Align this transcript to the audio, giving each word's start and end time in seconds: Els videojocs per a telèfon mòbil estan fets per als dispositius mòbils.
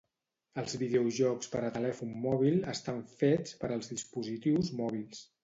Els 0.59 0.71
videojocs 0.83 1.51
per 1.55 1.61
a 1.67 1.69
telèfon 1.75 2.15
mòbil 2.23 2.57
estan 2.73 3.05
fets 3.21 3.61
per 3.61 3.71
als 3.77 3.93
dispositius 3.95 4.75
mòbils. 4.83 5.23